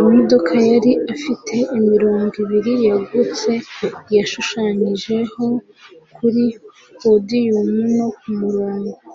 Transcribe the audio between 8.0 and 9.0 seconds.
kumurongo.